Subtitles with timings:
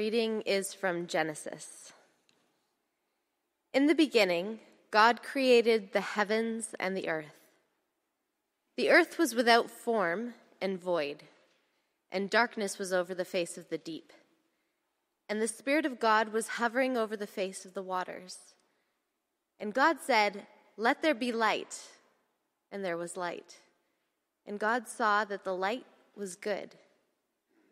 [0.00, 1.92] reading is from Genesis.
[3.74, 7.40] In the beginning, God created the heavens and the earth.
[8.78, 11.24] The earth was without form and void,
[12.10, 14.10] and darkness was over the face of the deep.
[15.28, 18.38] And the Spirit of God was hovering over the face of the waters.
[19.58, 20.46] And God said,
[20.78, 21.78] Let there be light.
[22.72, 23.58] And there was light.
[24.46, 25.84] And God saw that the light
[26.16, 26.76] was good.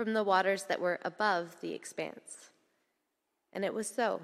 [0.00, 2.48] from the waters that were above the expanse.
[3.52, 4.22] And it was so.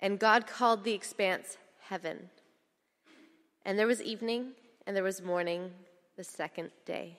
[0.00, 1.56] And God called the expanse
[1.88, 2.30] heaven.
[3.64, 5.70] And there was evening, and there was morning
[6.16, 7.18] the second day.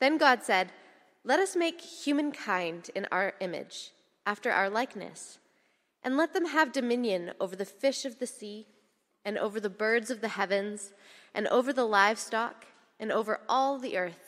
[0.00, 0.70] Then God said,
[1.24, 3.92] Let us make humankind in our image,
[4.26, 5.38] after our likeness,
[6.04, 8.66] and let them have dominion over the fish of the sea,
[9.24, 10.92] and over the birds of the heavens,
[11.34, 12.66] and over the livestock,
[13.00, 14.27] and over all the earth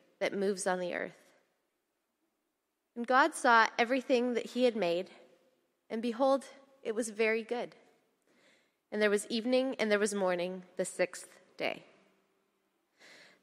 [0.21, 1.17] that moves on the earth.
[2.95, 5.09] And God saw everything that he had made,
[5.89, 6.45] and behold,
[6.83, 7.75] it was very good.
[8.91, 11.83] And there was evening and there was morning, the sixth day.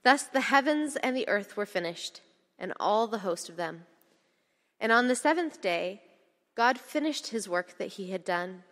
[0.05, 2.21] Thus the heavens and the earth were finished,
[2.59, 3.87] and all the host of them.
[4.81, 6.03] And on the seventh day,
[6.55, 8.63] God finished his work that he had done,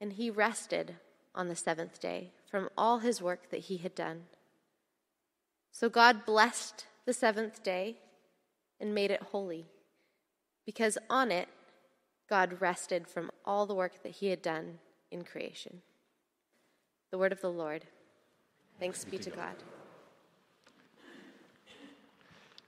[0.00, 0.96] and he rested
[1.34, 4.24] on the seventh day from all his work that he had done.
[5.72, 7.96] So God blessed the seventh day
[8.78, 9.64] and made it holy,
[10.66, 11.48] because on it
[12.28, 14.78] God rested from all the work that he had done
[15.10, 15.80] in creation.
[17.10, 17.86] The word of the Lord.
[18.78, 19.54] Thanks be to God.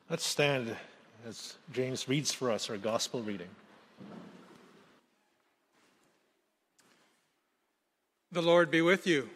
[0.08, 0.74] Let's stand
[1.28, 3.50] as James reads for us our gospel reading.
[8.32, 9.28] The Lord be with you.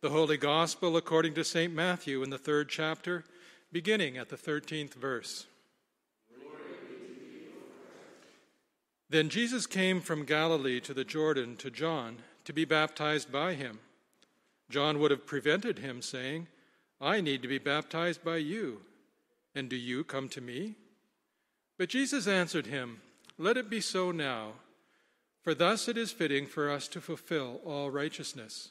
[0.00, 1.74] The Holy Gospel according to St.
[1.74, 3.24] Matthew in the third chapter,
[3.72, 5.46] beginning at the 13th verse.
[9.10, 13.80] Then Jesus came from Galilee to the Jordan to John to be baptized by him.
[14.70, 16.46] John would have prevented him, saying,
[17.00, 18.82] I need to be baptized by you,
[19.52, 20.76] and do you come to me?
[21.76, 23.00] But Jesus answered him,
[23.36, 24.52] Let it be so now,
[25.42, 28.70] for thus it is fitting for us to fulfill all righteousness.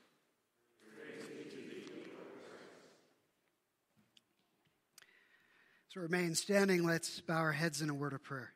[5.93, 6.85] So remain standing.
[6.85, 8.53] Let's bow our heads in a word of prayer.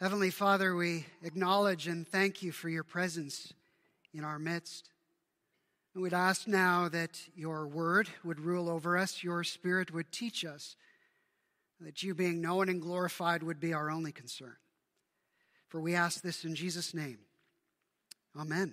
[0.00, 3.52] Heavenly Father, we acknowledge and thank you for your presence
[4.14, 4.88] in our midst.
[5.92, 10.42] And we'd ask now that your word would rule over us, your spirit would teach
[10.42, 10.74] us,
[11.78, 14.56] that you being known and glorified would be our only concern.
[15.68, 17.18] For we ask this in Jesus' name.
[18.34, 18.72] Amen.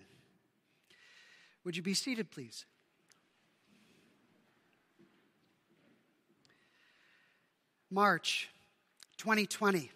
[1.65, 2.65] Would you be seated, please?
[7.93, 8.49] March
[9.17, 9.91] 2020.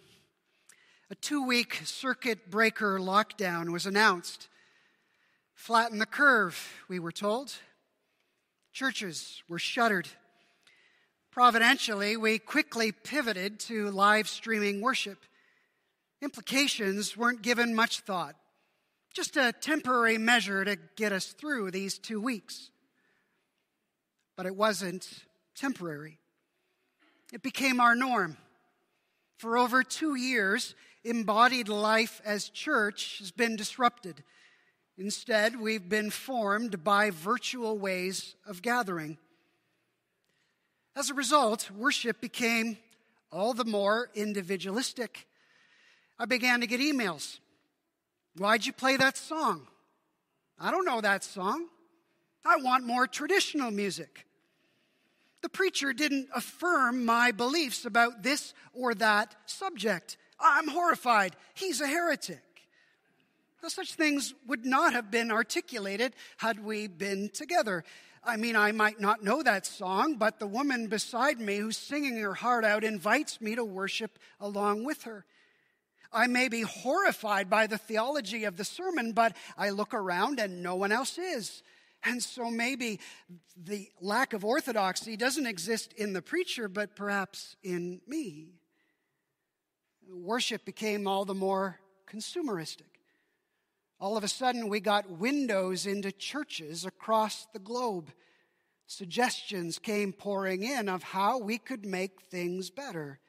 [1.10, 4.50] A two week circuit breaker lockdown was announced.
[5.56, 7.56] Flatten the curve, we were told.
[8.72, 10.08] Churches were shuttered.
[11.32, 15.18] Providentially, we quickly pivoted to live streaming worship.
[16.22, 18.36] Implications weren't given much thought,
[19.12, 22.70] just a temporary measure to get us through these two weeks.
[24.36, 25.10] But it wasn't
[25.56, 26.20] temporary.
[27.33, 28.38] It became our norm.
[29.38, 34.24] For over two years, embodied life as church has been disrupted.
[34.97, 39.18] Instead, we've been formed by virtual ways of gathering.
[40.95, 42.77] As a result, worship became
[43.31, 45.27] all the more individualistic.
[46.18, 47.39] I began to get emails.
[48.38, 49.68] Why'd you play that song?
[50.59, 51.68] I don't know that song.
[52.44, 54.26] I want more traditional music.
[55.42, 60.18] The preacher didn't affirm my beliefs about this or that subject.
[60.39, 61.36] I'm horrified.
[61.54, 62.42] He's a heretic.
[63.62, 67.84] Now, such things would not have been articulated had we been together.
[68.24, 72.18] I mean, I might not know that song, but the woman beside me who's singing
[72.18, 75.25] her heart out invites me to worship along with her.
[76.12, 80.62] I may be horrified by the theology of the sermon, but I look around and
[80.62, 81.63] no one else is.
[82.04, 83.00] And so maybe
[83.56, 88.54] the lack of orthodoxy doesn't exist in the preacher, but perhaps in me.
[90.10, 91.80] Worship became all the more
[92.10, 92.98] consumeristic.
[94.00, 98.12] All of a sudden, we got windows into churches across the globe.
[98.86, 103.20] Suggestions came pouring in of how we could make things better.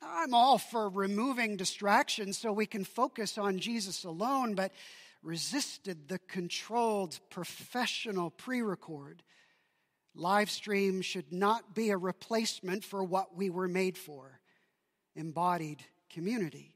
[0.00, 4.72] I'm all for removing distractions so we can focus on Jesus alone, but
[5.22, 9.22] resisted the controlled professional pre record.
[10.14, 14.40] Live stream should not be a replacement for what we were made for
[15.14, 16.74] embodied community.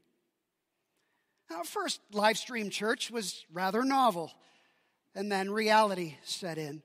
[1.49, 4.31] Now, first, live stream church was rather novel,
[5.15, 6.81] and then reality set in.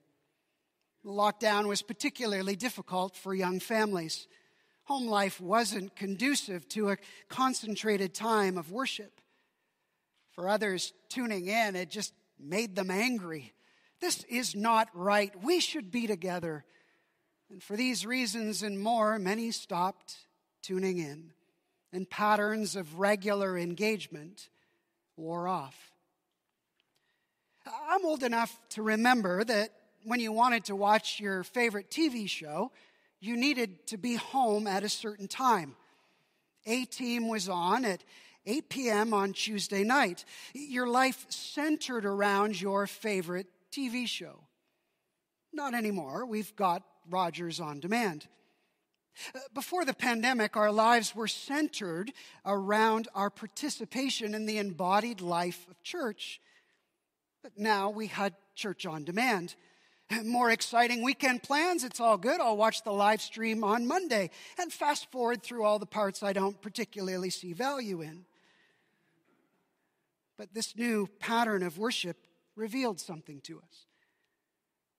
[1.05, 4.26] Lockdown was particularly difficult for young families.
[4.84, 6.96] Home life wasn't conducive to a
[7.28, 9.20] concentrated time of worship.
[10.38, 13.52] For others tuning in, it just made them angry.
[14.00, 15.32] This is not right.
[15.43, 16.64] We should be together.
[17.50, 20.14] And for these reasons and more, many stopped
[20.62, 21.32] tuning in,
[21.93, 24.49] and patterns of regular engagement
[25.17, 25.90] wore off.
[27.91, 29.70] I'm old enough to remember that
[30.05, 32.70] when you wanted to watch your favorite TV show,
[33.19, 35.75] you needed to be home at a certain time.
[36.64, 38.05] A team was on at
[38.49, 39.15] 8 p.m.
[39.15, 40.25] on Tuesday night.
[40.55, 44.41] Your life centered around your favorite TV show.
[45.53, 46.25] Not anymore.
[46.25, 48.27] We've got Rogers on demand.
[49.35, 52.12] Uh, before the pandemic, our lives were centered
[52.47, 56.41] around our participation in the embodied life of church.
[57.43, 59.56] But now we had church on demand.
[60.25, 61.85] More exciting weekend plans.
[61.85, 62.41] It's all good.
[62.41, 66.33] I'll watch the live stream on Monday and fast forward through all the parts I
[66.33, 68.25] don't particularly see value in.
[70.38, 72.17] But this new pattern of worship
[72.55, 73.87] revealed something to us.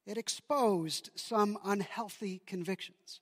[0.06, 3.20] It exposed some unhealthy convictions.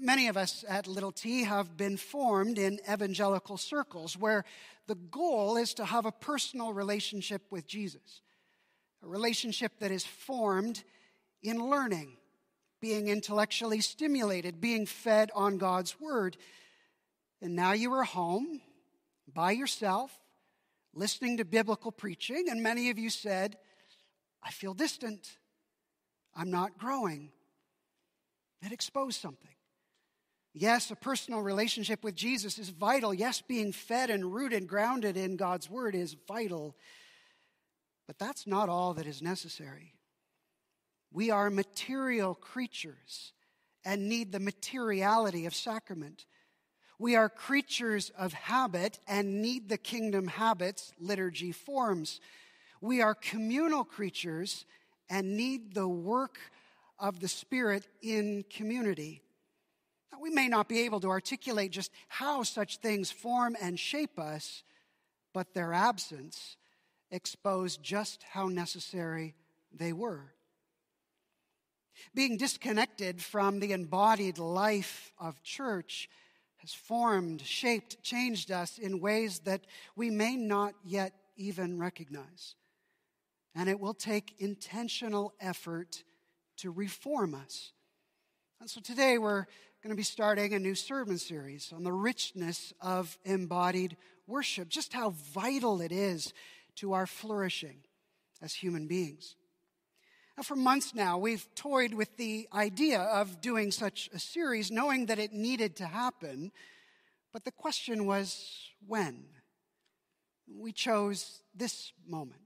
[0.00, 4.44] Many of us at Little T have been formed in evangelical circles where
[4.86, 8.22] the goal is to have a personal relationship with Jesus,
[9.02, 10.84] a relationship that is formed
[11.42, 12.16] in learning,
[12.80, 16.36] being intellectually stimulated, being fed on God's Word.
[17.40, 18.60] And now you are home
[19.26, 20.16] by yourself
[20.94, 23.56] listening to biblical preaching, and many of you said,
[24.42, 25.38] I feel distant.
[26.34, 27.30] I'm not growing.
[28.64, 29.50] It exposed something.
[30.54, 33.14] Yes, a personal relationship with Jesus is vital.
[33.14, 36.76] Yes, being fed and rooted, grounded in God's word is vital.
[38.06, 39.94] But that's not all that is necessary.
[41.10, 43.32] We are material creatures
[43.84, 46.26] and need the materiality of sacrament.
[47.02, 52.20] We are creatures of habit and need the kingdom habits liturgy forms.
[52.80, 54.64] We are communal creatures
[55.10, 56.38] and need the work
[57.00, 59.20] of the Spirit in community.
[60.12, 64.16] Now, we may not be able to articulate just how such things form and shape
[64.16, 64.62] us,
[65.34, 66.56] but their absence
[67.10, 69.34] exposed just how necessary
[69.76, 70.34] they were.
[72.14, 76.08] Being disconnected from the embodied life of church
[76.62, 79.62] has formed, shaped, changed us in ways that
[79.96, 82.54] we may not yet even recognize.
[83.54, 86.04] And it will take intentional effort
[86.58, 87.72] to reform us.
[88.60, 89.46] And so today we're
[89.82, 93.96] going to be starting a new sermon series on the richness of embodied
[94.28, 96.32] worship, just how vital it is
[96.76, 97.78] to our flourishing
[98.40, 99.34] as human beings.
[100.36, 105.06] Now, for months now, we've toyed with the idea of doing such a series, knowing
[105.06, 106.52] that it needed to happen.
[107.32, 109.24] But the question was when?
[110.48, 112.40] We chose this moment.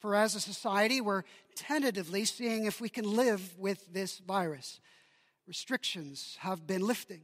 [0.00, 1.22] For as a society, we're
[1.56, 4.78] tentatively seeing if we can live with this virus.
[5.46, 7.22] Restrictions have been lifting.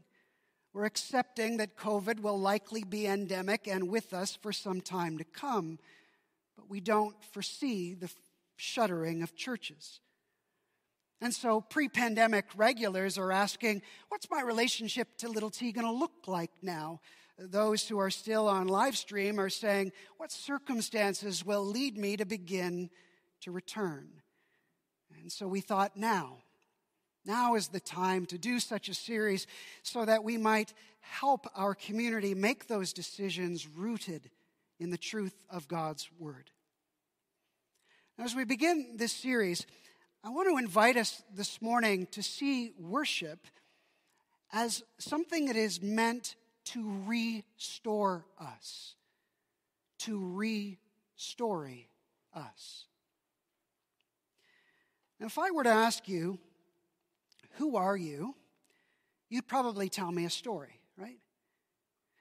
[0.73, 5.25] We're accepting that COVID will likely be endemic and with us for some time to
[5.25, 5.79] come,
[6.57, 8.11] but we don't foresee the
[8.61, 10.01] shuttering of churches.
[11.21, 15.93] And so pre pandemic regulars are asking, what's my relationship to Little T going to
[15.93, 17.01] look like now?
[17.39, 22.27] Those who are still on live stream are saying, what circumstances will lead me to
[22.27, 22.91] begin
[23.43, 24.09] to return?
[25.21, 26.39] And so we thought now,
[27.25, 29.47] now is the time to do such a series
[29.83, 34.31] so that we might help our community make those decisions rooted
[34.79, 36.51] in the truth of God's Word.
[38.21, 39.65] As we begin this series,
[40.23, 43.47] I want to invite us this morning to see worship
[44.53, 46.37] as something that is meant
[46.67, 48.95] to restore us,
[50.01, 51.87] to restory
[52.35, 52.85] us.
[55.19, 56.39] Now, if I were to ask you,
[57.53, 58.35] who are you?
[59.31, 61.21] You'd probably tell me a story, right?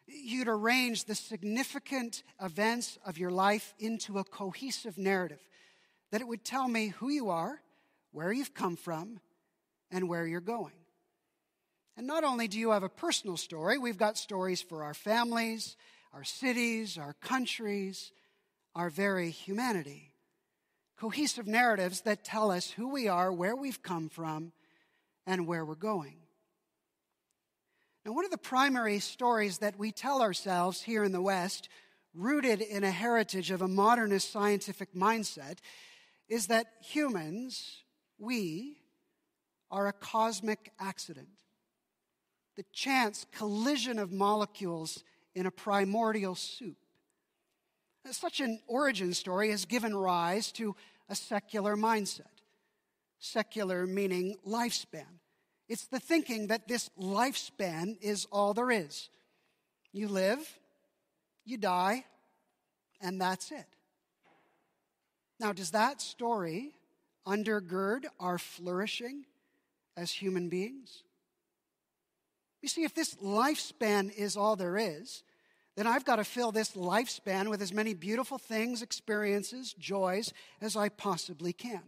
[0.08, 5.40] You'd arrange the significant events of your life into a cohesive narrative
[6.12, 7.62] that it would tell me who you are,
[8.12, 9.20] where you've come from,
[9.92, 10.74] and where you're going.
[11.98, 15.76] And not only do you have a personal story, we've got stories for our families,
[16.14, 18.12] our cities, our countries,
[18.76, 20.14] our very humanity.
[20.98, 24.54] Cohesive narratives that tell us who we are, where we've come from,
[25.26, 26.18] and where we're going.
[28.06, 31.70] Now, one of the primary stories that we tell ourselves here in the West,
[32.14, 35.58] rooted in a heritage of a modernist scientific mindset,
[36.30, 37.84] is that humans,
[38.18, 38.78] we,
[39.72, 41.28] are a cosmic accident.
[42.56, 45.04] The chance collision of molecules
[45.36, 46.78] in a primordial soup.
[48.12, 50.76] Such an origin story has given rise to
[51.08, 52.22] a secular mindset.
[53.20, 55.20] Secular meaning lifespan.
[55.68, 59.10] It's the thinking that this lifespan is all there is.
[59.92, 60.60] You live,
[61.46, 62.06] you die,
[63.02, 63.68] and that's it.
[65.40, 66.74] Now, does that story
[67.26, 69.26] undergird our flourishing
[69.96, 71.04] as human beings?
[72.62, 75.24] You see, if this lifespan is all there is,
[75.78, 80.76] then I've got to fill this lifespan with as many beautiful things, experiences, joys as
[80.76, 81.84] I possibly can.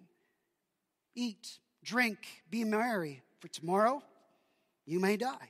[1.13, 4.01] Eat, drink, be merry, for tomorrow
[4.85, 5.49] you may die.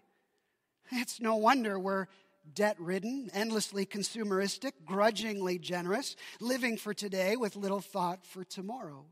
[0.92, 2.08] It's no wonder we're
[2.54, 9.06] debt ridden, endlessly consumeristic, grudgingly generous, living for today with little thought for tomorrow.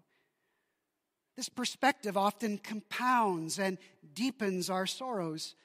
[1.35, 3.77] This perspective often compounds and
[4.13, 5.55] deepens our sorrows.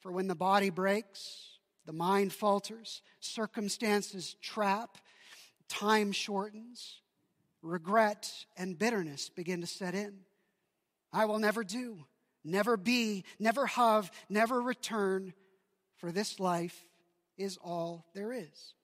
[0.00, 4.96] For when the body breaks, the mind falters, circumstances trap,
[5.68, 7.00] time shortens,
[7.62, 10.20] regret and bitterness begin to set in.
[11.12, 12.06] I will never do,
[12.44, 15.34] never be, never have, never return
[16.00, 16.86] for this life
[17.36, 18.74] is all there is.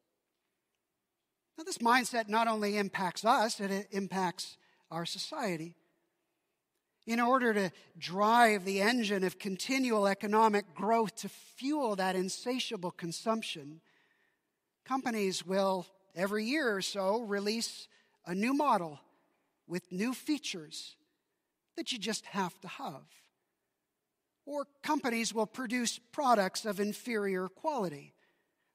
[1.56, 4.58] Now, this mindset not only impacts us, it impacts
[4.90, 5.74] our society.
[7.06, 13.80] In order to drive the engine of continual economic growth to fuel that insatiable consumption,
[14.84, 17.88] companies will, every year or so, release
[18.26, 19.00] a new model
[19.66, 20.96] with new features
[21.76, 23.04] that you just have to have
[24.46, 28.14] or companies will produce products of inferior quality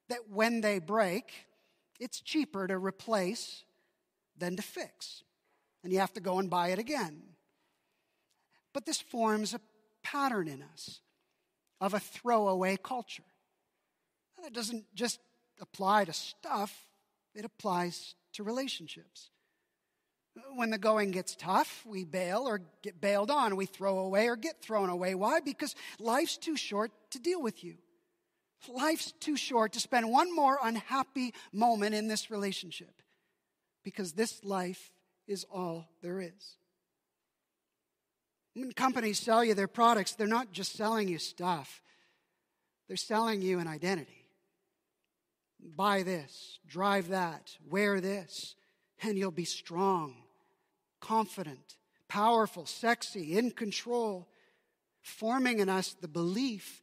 [0.10, 1.32] that when they break,
[2.00, 3.64] it's cheaper to replace
[4.38, 5.24] than to fix.
[5.84, 7.24] And you have to go and buy it again.
[8.74, 9.62] But this forms a
[10.04, 11.00] pattern in us
[11.80, 13.24] of a throwaway culture.
[14.46, 15.20] It doesn't just
[15.60, 16.88] apply to stuff,
[17.34, 19.30] it applies to relationships.
[20.56, 23.56] When the going gets tough, we bail or get bailed on.
[23.56, 25.14] We throw away or get thrown away.
[25.14, 25.42] Why?
[25.42, 27.76] Because life's too short to deal with you.
[28.70, 33.02] Life's too short to spend one more unhappy moment in this relationship.
[33.84, 34.92] Because this life
[35.28, 36.58] is all there is.
[38.54, 41.82] When companies sell you their products, they're not just selling you stuff,
[42.88, 44.26] they're selling you an identity.
[45.76, 48.56] Buy this, drive that, wear this,
[49.02, 50.21] and you'll be strong
[51.02, 51.76] confident,
[52.08, 54.30] powerful, sexy, in control,
[55.02, 56.82] forming in us the belief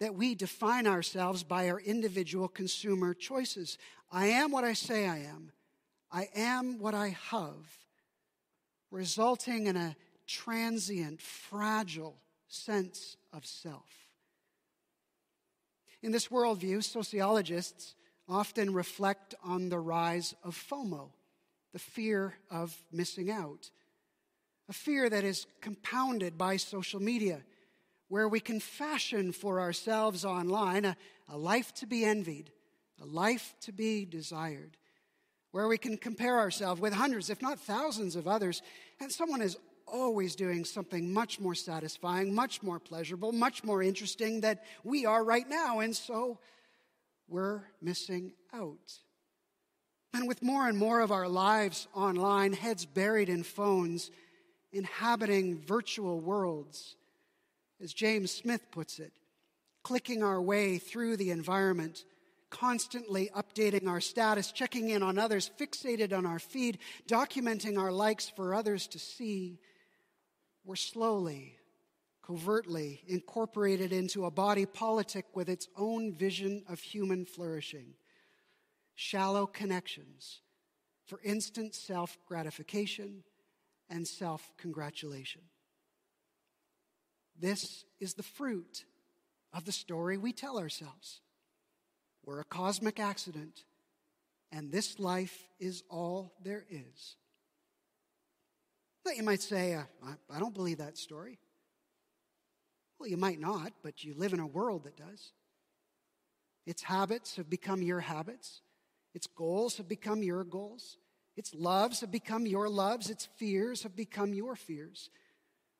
[0.00, 3.78] that we define ourselves by our individual consumer choices.
[4.12, 5.52] I am what I say I am.
[6.10, 7.78] I am what I have,
[8.90, 12.16] resulting in a transient, fragile
[12.48, 14.08] sense of self.
[16.02, 17.94] In this worldview, sociologists
[18.28, 21.10] often reflect on the rise of FOMO,
[21.72, 23.70] the fear of missing out,
[24.68, 27.42] a fear that is compounded by social media,
[28.08, 30.96] where we can fashion for ourselves online a,
[31.28, 32.50] a life to be envied,
[33.00, 34.76] a life to be desired,
[35.50, 38.62] where we can compare ourselves with hundreds, if not thousands of others,
[39.00, 39.56] and someone is
[39.86, 45.24] always doing something much more satisfying, much more pleasurable, much more interesting than we are
[45.24, 46.38] right now, and so
[47.28, 48.92] we're missing out.
[50.18, 54.10] And with more and more of our lives online, heads buried in phones,
[54.72, 56.96] inhabiting virtual worlds,
[57.80, 59.12] as James Smith puts it,
[59.84, 62.04] clicking our way through the environment,
[62.50, 68.28] constantly updating our status, checking in on others, fixated on our feed, documenting our likes
[68.28, 69.60] for others to see,
[70.64, 71.54] we're slowly,
[72.26, 77.94] covertly incorporated into a body politic with its own vision of human flourishing.
[79.00, 80.40] Shallow connections
[81.06, 83.22] for instant self gratification
[83.88, 85.42] and self congratulation.
[87.38, 88.86] This is the fruit
[89.52, 91.20] of the story we tell ourselves.
[92.24, 93.62] We're a cosmic accident,
[94.50, 97.14] and this life is all there is.
[99.04, 99.84] But you might say, uh,
[100.28, 101.38] I don't believe that story.
[102.98, 105.30] Well, you might not, but you live in a world that does.
[106.66, 108.60] Its habits have become your habits.
[109.18, 110.96] Its goals have become your goals.
[111.36, 113.10] Its loves have become your loves.
[113.10, 115.10] Its fears have become your fears.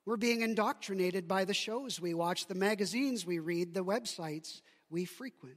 [0.04, 5.04] We're being indoctrinated by the shows we watch, the magazines we read, the websites we
[5.04, 5.54] frequent.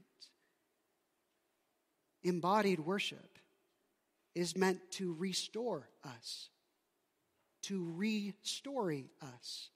[2.22, 3.40] Embodied worship
[4.36, 6.50] is meant to restore us,
[7.64, 9.72] to restory us,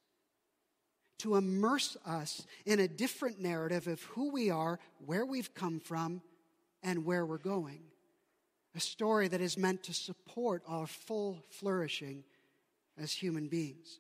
[1.18, 6.22] to immerse us in a different narrative of who we are, where we've come from,
[6.84, 7.82] and where we're going.
[8.76, 12.26] A story that is meant to support our full flourishing
[13.02, 14.00] as human beings.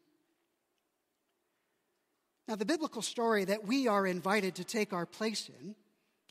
[2.48, 5.76] Now, the biblical story that we are invited to take our place in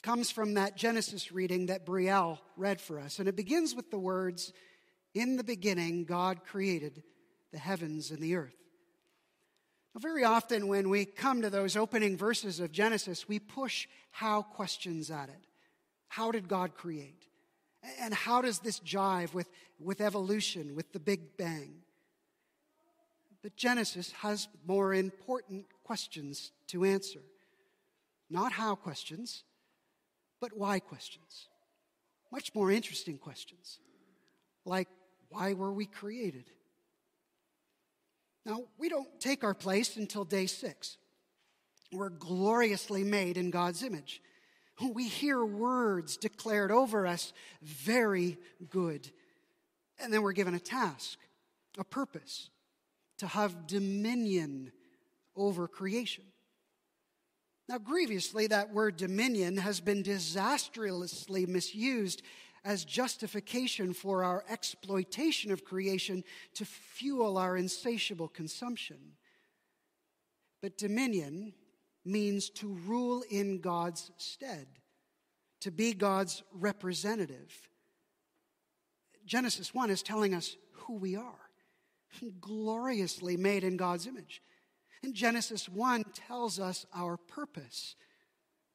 [0.03, 3.19] comes from that Genesis reading that Brielle read for us.
[3.19, 4.53] And it begins with the words,
[5.15, 7.03] In the beginning, God created
[7.51, 8.55] the heavens and the earth.
[9.95, 14.43] Now, very often when we come to those opening verses of Genesis, we push how
[14.43, 15.47] questions at it.
[16.09, 17.27] How did God create?
[18.01, 21.75] And how does this jive with, with evolution, with the Big Bang?
[23.43, 27.21] But Genesis has more important questions to answer.
[28.31, 29.45] Not how questions,
[30.41, 31.49] but why questions.
[32.33, 33.79] Much more interesting questions.
[34.65, 34.89] Like,
[35.29, 36.51] why were we created?
[38.47, 40.97] Now, we don't take our place until day six.
[41.93, 44.23] We're gloriously made in God's image.
[44.81, 47.33] We hear words declared over us,
[47.63, 48.39] very
[48.71, 49.09] good.
[50.01, 51.19] And then we're given a task,
[51.79, 52.51] a purpose,
[53.19, 54.73] to have dominion
[55.37, 56.25] over creation.
[57.69, 62.23] Now, grievously, that word dominion has been disastrously misused
[62.65, 68.99] as justification for our exploitation of creation to fuel our insatiable consumption.
[70.61, 71.53] But dominion
[72.05, 74.67] means to rule in God's stead,
[75.61, 77.53] to be God's representative.
[79.25, 81.51] Genesis 1 is telling us who we are,
[82.41, 84.43] gloriously made in God's image.
[85.03, 87.97] And Genesis 1 tells us our purpose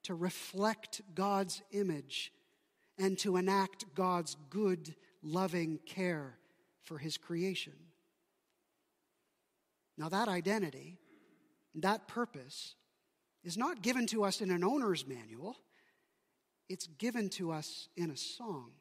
[0.04, 2.32] to reflect God's image
[2.98, 6.38] and to enact God's good, loving care
[6.84, 7.74] for his creation.
[9.98, 10.98] Now, that identity,
[11.76, 12.76] that purpose,
[13.43, 15.58] is not given to us in an owner's manual,
[16.67, 18.71] it's given to us in a song.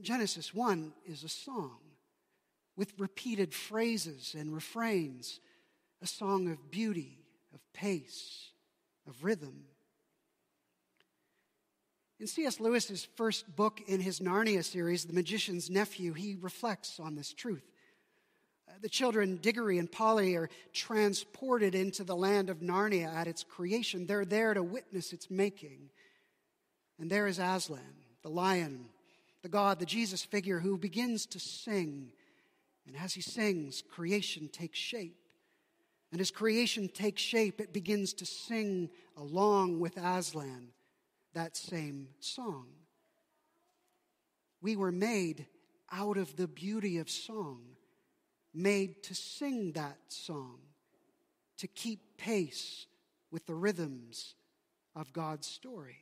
[0.00, 1.78] Genesis 1 is a song
[2.76, 5.40] with repeated phrases and refrains
[6.00, 7.18] a song of beauty,
[7.52, 8.52] of pace,
[9.06, 9.64] of rhythm.
[12.18, 12.60] In C.S.
[12.60, 17.69] Lewis's first book in his Narnia series, The Magician's Nephew, he reflects on this truth.
[18.80, 24.06] The children, Diggory and Polly, are transported into the land of Narnia at its creation.
[24.06, 25.90] They're there to witness its making.
[26.98, 27.80] And there is Aslan,
[28.22, 28.86] the lion,
[29.42, 32.12] the God, the Jesus figure who begins to sing.
[32.86, 35.16] And as he sings, creation takes shape.
[36.12, 40.68] And as creation takes shape, it begins to sing along with Aslan
[41.34, 42.66] that same song.
[44.60, 45.46] We were made
[45.92, 47.62] out of the beauty of song,
[48.54, 50.58] made to sing that song,
[51.58, 52.86] to keep pace
[53.30, 54.34] with the rhythms
[54.96, 55.98] of God's story.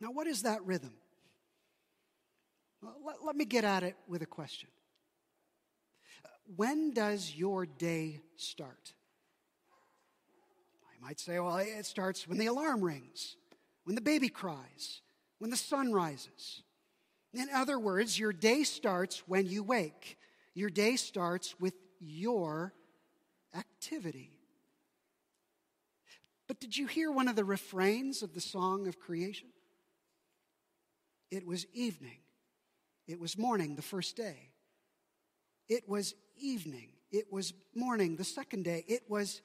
[0.00, 0.92] Now, what is that rhythm?
[2.82, 4.68] Well, let, let me get at it with a question
[6.56, 8.92] when does your day start?
[10.84, 13.36] I might say, well, it starts when the alarm rings,
[13.84, 15.00] when the baby cries,
[15.38, 16.62] when the sun rises.
[17.34, 20.18] In other words, your day starts when you wake.
[20.54, 22.74] Your day starts with your
[23.56, 24.38] activity.
[26.46, 29.48] But did you hear one of the refrains of the song of creation?
[31.30, 32.18] It was evening.
[33.08, 34.50] It was morning the first day.
[35.68, 36.90] It was evening.
[37.10, 38.84] It was morning the second day.
[38.86, 39.40] It was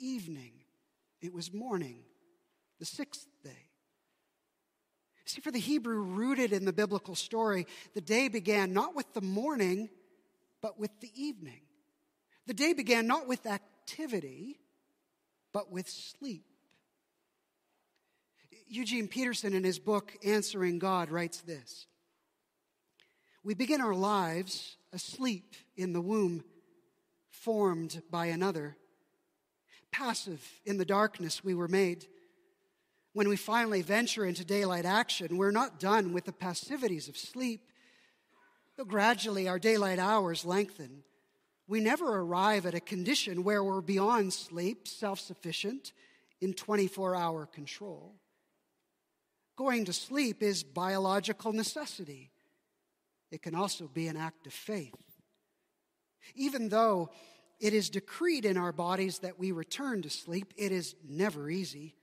[0.00, 0.52] evening.
[1.20, 2.02] It was morning
[2.80, 3.67] the sixth day.
[5.28, 9.20] See, for the Hebrew rooted in the biblical story, the day began not with the
[9.20, 9.90] morning,
[10.62, 11.60] but with the evening.
[12.46, 14.58] The day began not with activity,
[15.52, 16.46] but with sleep.
[18.68, 21.86] Eugene Peterson, in his book Answering God, writes this
[23.44, 26.42] We begin our lives asleep in the womb,
[27.28, 28.78] formed by another.
[29.92, 32.06] Passive in the darkness we were made
[33.12, 37.62] when we finally venture into daylight action, we're not done with the passivities of sleep.
[38.76, 41.02] Though gradually our daylight hours lengthen,
[41.66, 45.92] we never arrive at a condition where we're beyond sleep, self sufficient,
[46.40, 48.14] in 24 hour control.
[49.56, 52.30] Going to sleep is biological necessity.
[53.30, 54.94] It can also be an act of faith.
[56.34, 57.10] Even though
[57.58, 61.96] it is decreed in our bodies that we return to sleep, it is never easy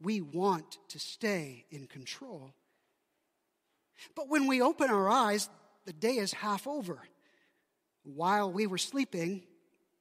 [0.00, 2.52] we want to stay in control.
[4.14, 5.48] But when we open our eyes,
[5.86, 6.98] the day is half over.
[8.02, 9.44] While we were sleeping,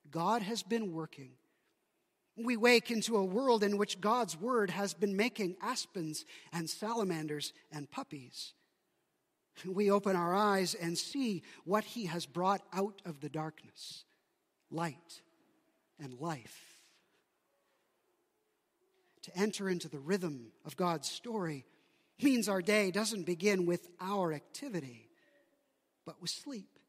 [0.10, 1.32] God has been working.
[2.36, 7.54] We wake into a world in which God's word has been making aspens and salamanders
[7.72, 8.54] and puppies.
[9.66, 14.04] We open our eyes and see what he has brought out of the darkness
[14.72, 15.22] light
[16.00, 16.73] and life
[19.24, 21.66] to enter into the rhythm of God's story
[22.22, 25.10] means our day doesn't begin with our activity,
[26.06, 26.80] but with sleep.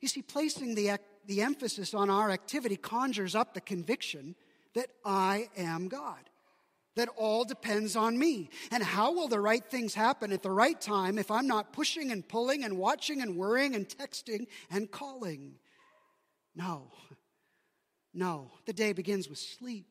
[0.00, 4.34] You see, placing the, the emphasis on our activity conjures up the conviction
[4.74, 6.30] that I am God,
[6.96, 8.50] that all depends on me.
[8.70, 12.10] And how will the right things happen at the right time if I'm not pushing
[12.10, 15.56] and pulling and watching and worrying and texting and calling?
[16.54, 16.90] No,
[18.14, 19.89] no, the day begins with sleep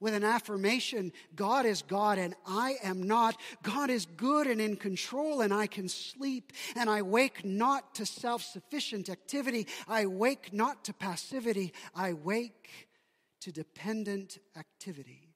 [0.00, 3.36] with an affirmation God is God and I am not.
[3.62, 6.52] God is good and in control, and I can sleep.
[6.74, 9.66] And I wake not to self sufficient activity.
[9.86, 11.72] I wake not to passivity.
[11.94, 12.88] I wake
[13.42, 15.34] to dependent activity.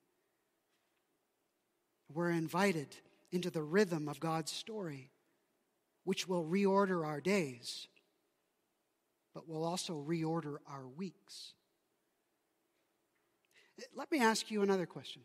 [2.12, 2.88] We're invited
[3.32, 5.10] into the rhythm of God's story,
[6.04, 7.88] which will reorder our days,
[9.34, 11.54] but will also reorder our weeks.
[13.94, 15.22] Let me ask you another question.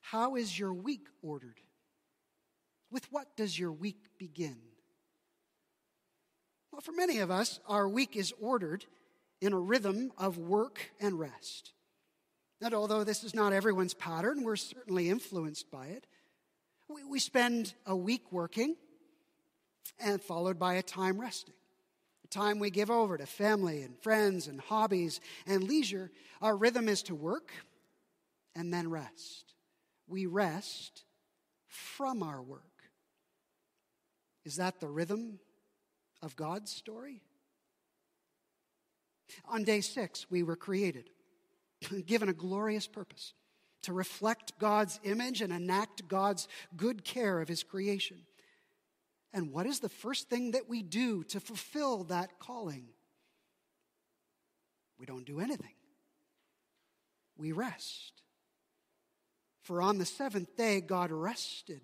[0.00, 1.60] How is your week ordered?
[2.90, 4.56] With what does your week begin?
[6.70, 8.84] Well, for many of us, our week is ordered
[9.40, 11.72] in a rhythm of work and rest.
[12.60, 16.06] And although this is not everyone's pattern, we're certainly influenced by it.
[16.88, 18.76] We, we spend a week working
[19.98, 21.54] and followed by a time resting
[22.32, 27.02] time we give over to family and friends and hobbies and leisure, our rhythm is
[27.04, 27.52] to work
[28.54, 29.54] and then rest.
[30.08, 31.04] We rest
[31.68, 32.62] from our work.
[34.44, 35.38] Is that the rhythm
[36.22, 37.22] of God's story?
[39.48, 41.10] On day six, we were created,
[42.06, 43.34] given a glorious purpose
[43.82, 48.18] to reflect God's image and enact God's good care of His creation.
[49.32, 52.88] And what is the first thing that we do to fulfill that calling?
[54.98, 55.74] We don't do anything.
[57.36, 58.22] We rest.
[59.62, 61.80] For on the seventh day, God rested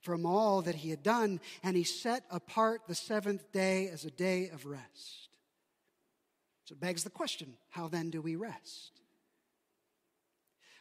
[0.00, 4.10] from all that he had done, and he set apart the seventh day as a
[4.10, 5.28] day of rest.
[6.64, 9.00] So it begs the question how then do we rest?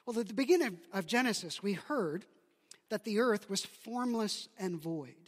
[0.05, 2.25] Well, at the beginning of Genesis, we heard
[2.89, 5.18] that the earth was formless and void.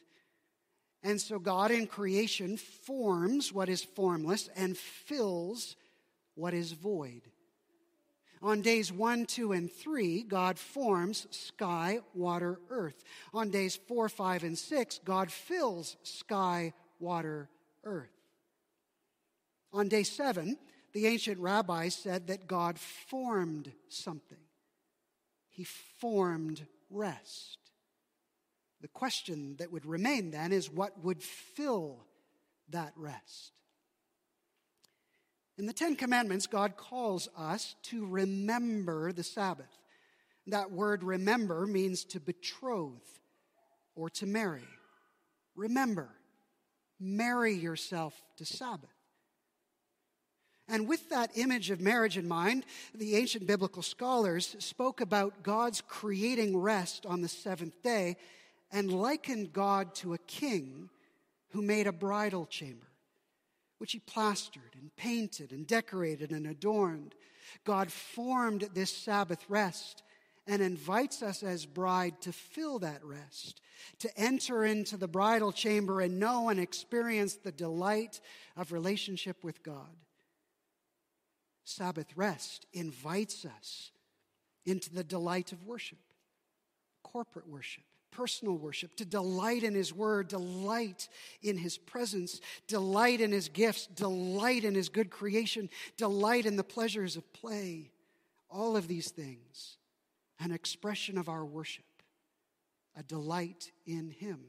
[1.03, 5.75] And so God in creation forms what is formless and fills
[6.35, 7.21] what is void.
[8.43, 13.03] On days one, two, and three, God forms sky, water, earth.
[13.33, 17.49] On days four, five, and six, God fills sky, water,
[17.83, 18.09] earth.
[19.73, 20.57] On day seven,
[20.93, 24.37] the ancient rabbis said that God formed something.
[25.49, 27.61] He formed rest.
[28.81, 32.05] The question that would remain then is what would fill
[32.69, 33.51] that rest?
[35.57, 39.77] In the Ten Commandments, God calls us to remember the Sabbath.
[40.47, 43.19] That word remember means to betroth
[43.93, 44.67] or to marry.
[45.55, 46.09] Remember,
[46.99, 48.89] marry yourself to Sabbath.
[50.67, 52.65] And with that image of marriage in mind,
[52.95, 58.15] the ancient biblical scholars spoke about God's creating rest on the seventh day
[58.71, 60.89] and likened God to a king
[61.49, 62.88] who made a bridal chamber,
[63.77, 67.15] which he plastered and painted and decorated and adorned.
[67.65, 70.03] God formed this Sabbath rest
[70.47, 73.62] and invites us as bride to fill that rest,
[73.99, 78.21] to enter into the bridal chamber and know and experience the delight
[78.57, 79.95] of relationship with God.
[81.63, 83.91] Sabbath rest invites us
[84.65, 85.99] into the delight of worship,
[87.03, 91.10] corporate worship, personal worship, to delight in His Word, delight
[91.41, 96.63] in His presence, delight in His gifts, delight in His good creation, delight in the
[96.63, 97.91] pleasures of play.
[98.50, 99.78] All of these things
[100.39, 101.86] an expression of our worship,
[102.97, 104.39] a delight in Him.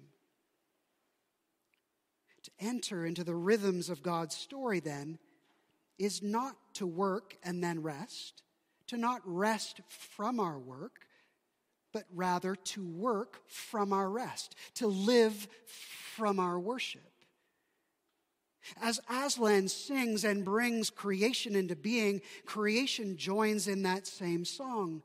[2.45, 5.19] To enter into the rhythms of God's story, then,
[5.99, 8.43] is not to work and then rest,
[8.89, 11.07] to not rest from our work,
[11.93, 17.03] but rather to work from our rest, to live from our worship.
[18.81, 25.03] As Aslan sings and brings creation into being, creation joins in that same song.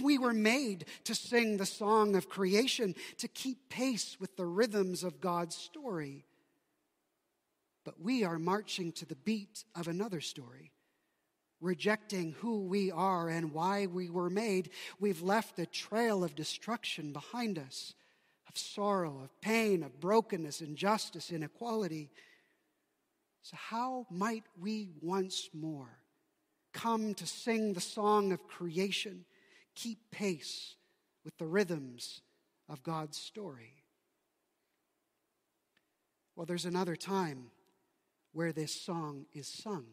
[0.00, 5.04] We were made to sing the song of creation, to keep pace with the rhythms
[5.04, 6.24] of God's story.
[7.84, 10.72] But we are marching to the beat of another story.
[11.62, 14.68] Rejecting who we are and why we were made,
[15.00, 17.94] we've left a trail of destruction behind us,
[18.46, 22.10] of sorrow, of pain, of brokenness, injustice, inequality.
[23.40, 25.98] So, how might we once more
[26.74, 29.24] come to sing the song of creation?
[29.74, 30.76] keep pace
[31.24, 32.20] with the rhythms
[32.68, 33.84] of God's story.
[36.36, 37.50] Well, there's another time
[38.32, 39.86] where this song is sung.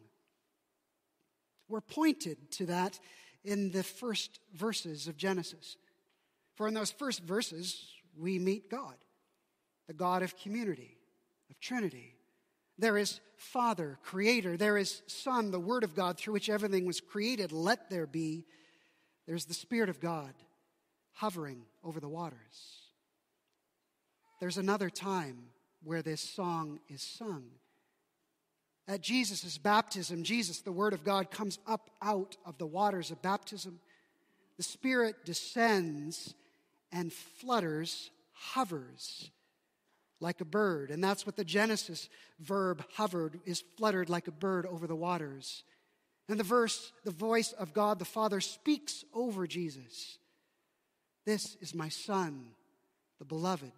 [1.70, 2.98] We're pointed to that
[3.44, 5.76] in the first verses of Genesis.
[6.56, 7.86] For in those first verses,
[8.18, 8.96] we meet God,
[9.86, 10.98] the God of community,
[11.48, 12.16] of Trinity.
[12.76, 14.56] There is Father, Creator.
[14.56, 17.52] There is Son, the Word of God through which everything was created.
[17.52, 18.44] Let there be
[19.26, 20.32] there's the Spirit of God
[21.12, 22.80] hovering over the waters.
[24.40, 25.36] There's another time
[25.84, 27.44] where this song is sung.
[28.90, 33.22] At Jesus' baptism, Jesus, the Word of God, comes up out of the waters of
[33.22, 33.78] baptism.
[34.56, 36.34] The Spirit descends
[36.90, 39.30] and flutters, hovers
[40.18, 40.90] like a bird.
[40.90, 42.08] And that's what the Genesis
[42.40, 45.62] verb hovered is fluttered like a bird over the waters.
[46.28, 50.18] And the verse, the voice of God the Father speaks over Jesus.
[51.24, 52.44] This is my Son,
[53.20, 53.70] the beloved,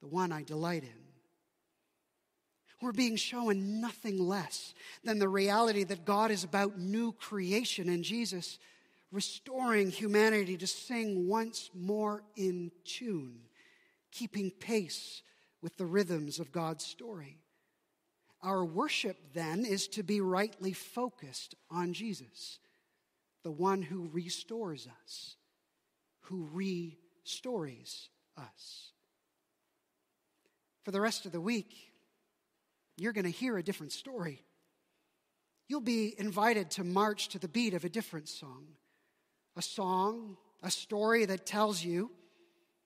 [0.00, 1.01] the one I delight in.
[2.82, 8.02] We're being shown nothing less than the reality that God is about new creation and
[8.02, 8.58] Jesus,
[9.12, 13.38] restoring humanity to sing once more in tune,
[14.10, 15.22] keeping pace
[15.62, 17.38] with the rhythms of God's story.
[18.42, 22.58] Our worship then is to be rightly focused on Jesus,
[23.44, 25.36] the one who restores us,
[26.22, 28.90] who restores us.
[30.82, 31.91] For the rest of the week,
[32.96, 34.42] you're going to hear a different story.
[35.68, 38.66] You'll be invited to march to the beat of a different song.
[39.56, 42.10] A song, a story that tells you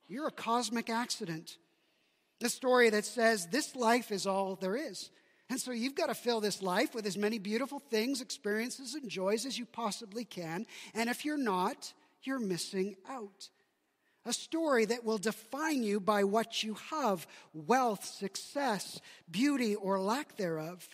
[0.09, 1.59] you're a cosmic accident.
[2.43, 5.11] A story that says this life is all there is.
[5.49, 9.09] And so you've got to fill this life with as many beautiful things, experiences, and
[9.09, 10.67] joys as you possibly can.
[10.95, 11.93] And if you're not,
[12.23, 13.49] you're missing out.
[14.27, 20.37] A story that will define you by what you have wealth, success, beauty, or lack
[20.37, 20.87] thereof.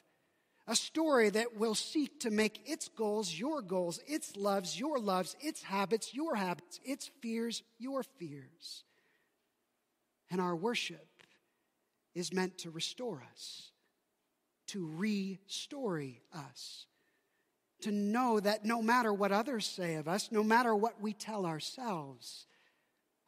[0.68, 5.34] A story that will seek to make its goals your goals, its loves your loves,
[5.40, 8.84] its habits your habits, its fears your fears.
[10.30, 11.08] And our worship
[12.14, 13.72] is meant to restore us
[14.72, 16.02] to restore
[16.34, 16.86] us.
[17.82, 21.44] To know that no matter what others say of us, no matter what we tell
[21.44, 22.46] ourselves,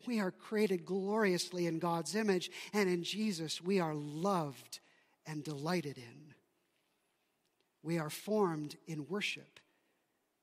[0.07, 4.81] we are created gloriously in God's image, and in Jesus we are loved
[5.27, 6.35] and delighted in.
[7.83, 9.61] We are formed in worship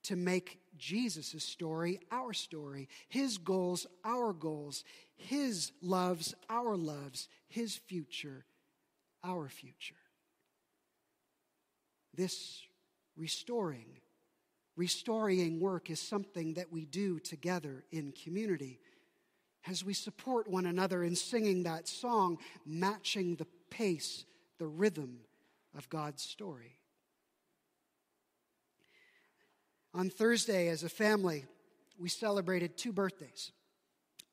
[0.03, 4.83] to make Jesus' story our story, his goals our goals,
[5.15, 8.45] his loves our loves, his future
[9.23, 9.95] our future.
[12.13, 12.61] This
[13.15, 13.99] restoring.
[14.77, 18.79] Restoring work is something that we do together in community
[19.67, 24.25] as we support one another in singing that song, matching the pace,
[24.57, 25.19] the rhythm
[25.77, 26.77] of God's story.
[29.93, 31.45] On Thursday, as a family,
[31.99, 33.51] we celebrated two birthdays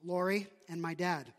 [0.04, 1.32] Lori and my dad.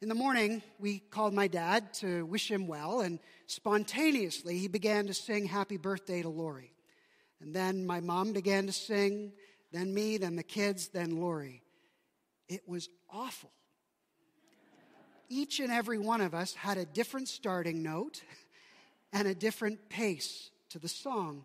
[0.00, 5.08] In the morning, we called my dad to wish him well, and spontaneously he began
[5.08, 6.72] to sing Happy Birthday to Lori.
[7.40, 9.32] And then my mom began to sing,
[9.72, 11.62] then me, then the kids, then Lori.
[12.48, 13.50] It was awful.
[15.28, 18.22] Each and every one of us had a different starting note
[19.12, 21.44] and a different pace to the song.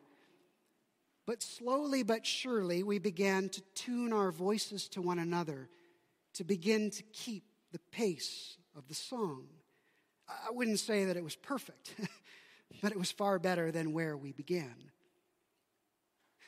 [1.25, 5.69] But slowly but surely, we began to tune our voices to one another
[6.33, 9.47] to begin to keep the pace of the song.
[10.27, 11.95] I wouldn't say that it was perfect,
[12.81, 14.75] but it was far better than where we began.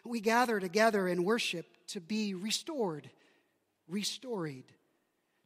[0.04, 3.10] We gather together in worship to be restored
[3.88, 4.64] restored,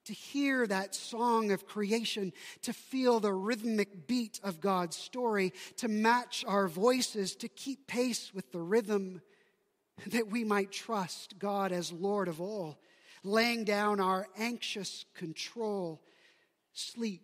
[0.05, 5.87] to hear that song of creation, to feel the rhythmic beat of God's story, to
[5.87, 9.21] match our voices, to keep pace with the rhythm,
[10.07, 12.79] that we might trust God as Lord of all,
[13.23, 16.01] laying down our anxious control,
[16.73, 17.21] sleep,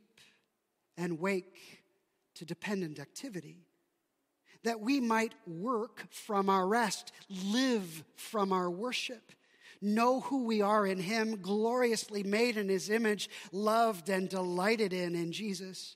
[0.97, 1.84] and wake
[2.36, 3.65] to dependent activity.
[4.63, 9.32] That we might work from our rest, live from our worship
[9.81, 15.15] know who we are in Him, gloriously made in His image, loved and delighted in
[15.15, 15.95] in Jesus,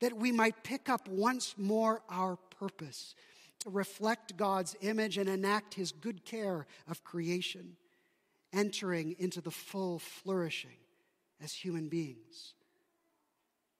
[0.00, 3.14] that we might pick up once more our purpose
[3.60, 7.76] to reflect God's image and enact His good care of creation,
[8.52, 10.78] entering into the full flourishing
[11.42, 12.54] as human beings.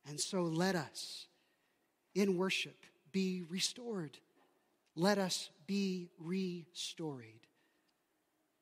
[0.09, 1.27] And so let us,
[2.15, 4.19] in worship, be restored.
[4.97, 7.48] Let us be restored